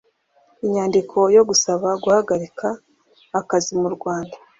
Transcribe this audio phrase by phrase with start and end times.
[0.65, 2.67] inyandiko yo gusaba guhagarika
[3.39, 4.35] akazi murwanda